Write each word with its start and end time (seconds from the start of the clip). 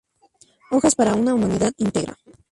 Hojas 0.71 0.95
para 0.95 1.13
una 1.13 1.35
humanidad 1.35 1.73
íntegra. 1.77 2.17